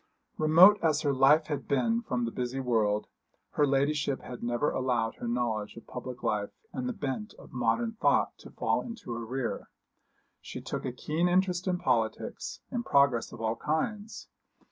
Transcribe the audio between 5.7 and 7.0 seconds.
of public life and the